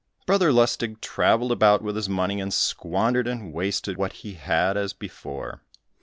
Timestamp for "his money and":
1.95-2.51